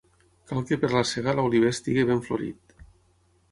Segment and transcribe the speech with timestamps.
[0.51, 2.77] Cal que per la sega l'oliver estigui ben florit.